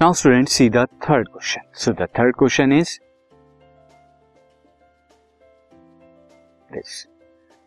[0.00, 2.98] Now student see the third question so the third question is
[6.72, 7.06] this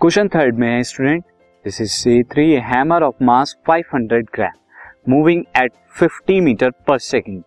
[0.00, 1.24] question third में है student
[1.64, 7.42] this is C three hammer of mass 500 gram moving at 50 metre per second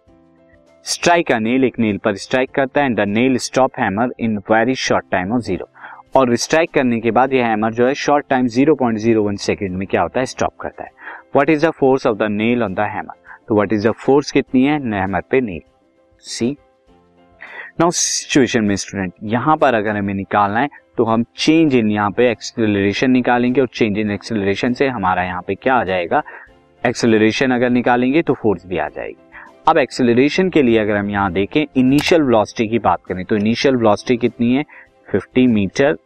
[0.84, 4.38] strike का nail एक nail पर strike करता है and the nail stop hammer in
[4.38, 5.70] very short time of zero
[6.16, 10.02] और strike करने के बाद यह हैमर जो है शॉर्ट टाइम 0.01 सेकंड में क्या
[10.02, 10.26] होता है?
[10.26, 10.90] स्टॉप करता है.
[11.36, 14.32] What is the force of the nail on the hammer तो व्हाट इज़ द फोर्स
[14.32, 14.80] कितनी है?
[14.92, 15.62] हैमर पे नेल
[16.24, 16.56] सी
[17.80, 22.12] नाउ सिचुएशन में स्टूडेंट यहाँ पर अगर हमें निकालना है तो हम चेंज इन यहाँ
[22.12, 26.22] पे एक्सेलरेशन निकालेंगे और चेंज इन एक्सेलरेशन से हमारा यहाँ पे क्या आ जाएगा?
[26.84, 29.16] एक्सेलरेशन अगर निकालेंगे तो फोर्स भी आ जाएगी।
[29.68, 33.76] अब एक्सेलरेशन के लिए अगर हम यहाँ देखें इनिशियल वेलोसिटी की बात करें तो इनिशियल
[33.76, 34.66] वेलोसिटी कितनी है?
[35.16, 35.98] 50 मीटर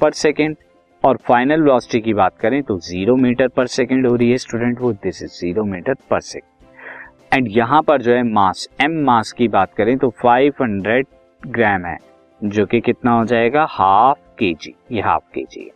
[0.00, 0.56] पर सेकेंड
[1.04, 4.80] और फाइनल वेलोसिटी की बात करें तो ज़ीरो मीटर पर सेकेंड हो रही है स्टूडेंट
[4.80, 6.55] वो this is zero metre per second
[7.36, 11.02] and यहाँ पर जो है मास एम मास की बात करें तो 500
[11.42, 11.96] ग्राम है,
[12.40, 13.66] जो कि कितना हो जाएगा?
[13.70, 15.70] हाफ़ के जी ये हाफ़ के जी है।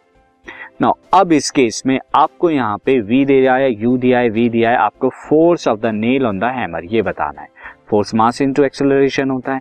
[0.80, 4.28] नाउ अब इस केस में आपको यहाँ पे वी दे रहा है यू दिया है
[4.28, 7.48] वी दिया है, आपको force of the nail on the hammer ये बताना है।
[7.90, 9.60] फोर्स मास इनटू एक्सेलरेशन होता है।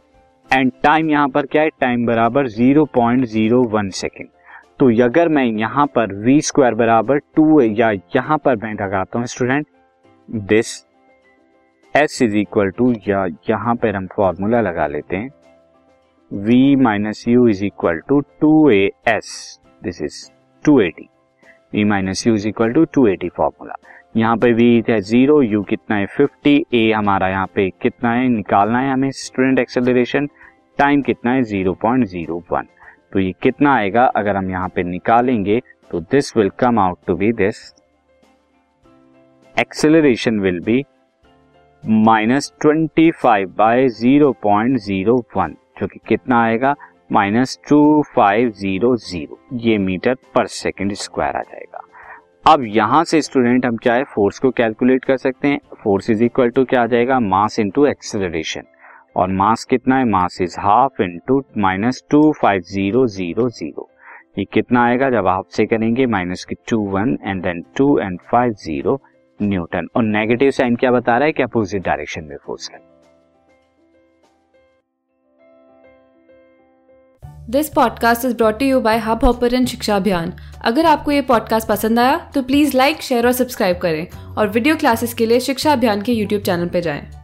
[0.51, 1.69] एंड टाइम यहाँ पर क्या है?
[1.71, 4.27] टाइम बराबर 0.01 सेकेंड
[4.79, 9.25] तो अगर मैं यहाँ पर वी स्क्वायर बराबर टू या यहाँ पर मैं लगाता हूँ
[9.27, 9.67] student
[10.29, 10.77] this
[11.95, 15.29] S is equal to या यहाँ पर हम फॉर्मूला लगा लेते हैं।
[16.31, 20.17] V minus U is equal to two A S this is
[20.65, 21.07] two at
[21.73, 23.75] V minus U is equal to two at formula
[24.17, 28.27] यहाँ पे वी है ज़ीरो यू कितना है फिफ्टी ए हमारा यहाँ पे कितना है?
[28.27, 30.27] निकालना है हमें स्टूडेंट एक्सेलरेशन
[30.77, 31.43] टाइम कितना है?
[31.43, 32.67] ज़ीरो पॉइंट ज़ीरो वन
[33.13, 34.05] तो ये कितना आएगा?
[34.05, 35.59] अगर हम यहाँ पे निकालेंगे
[35.91, 37.65] तो this will come out to be this
[39.55, 40.83] acceleration will be
[41.83, 46.75] minus twenty five by zero point zero one, जो कि कितना आएगा?
[47.11, 49.39] Minus two five zero zero.
[49.53, 51.81] ये मीटर पर सेकेंड स्क्वायर आ जाएगा।
[52.45, 56.49] अब यहाँ से स्टूडेंट हम चाहे फोर्स को कैलकुलेट कर सकते हैं। फोर्स इज़ इक्वल
[56.49, 57.19] टू क्या आ जाएगा?
[57.19, 58.63] Mass into acceleration.
[59.15, 60.05] और मास कितना है?
[60.05, 63.89] Mass is half into minus two five zero zero zero.
[64.39, 65.09] ये कितना आएगा?
[65.09, 69.01] जब हाफ़ से करेंगे माइनस की two one and then two and five zero
[69.41, 69.87] newton.
[69.95, 72.79] और नेगेटिव साइन क्या बता रहा है कि अपोजिट डायरेक्शन में फोर्स है?
[77.49, 80.33] This podcast is brought you by Hub Hopper Shiksha Abhiyan
[80.65, 84.07] अगर आपको ये पॉडकास्ट पसंद आया तो प्लीज़ लाइक शेयर और सब्सक्राइब करें।
[84.37, 87.18] और वीडियो क्लासेस के लिए शिक्षा अभियान के यूट्यूब चैनल पर जाएँ।